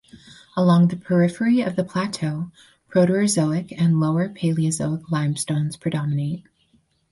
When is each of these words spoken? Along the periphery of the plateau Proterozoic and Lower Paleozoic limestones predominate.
Along 0.57 0.87
the 0.87 0.95
periphery 0.95 1.61
of 1.61 1.75
the 1.75 1.83
plateau 1.83 2.51
Proterozoic 2.89 3.71
and 3.77 3.99
Lower 3.99 4.29
Paleozoic 4.29 5.11
limestones 5.11 5.77
predominate. 5.77 6.43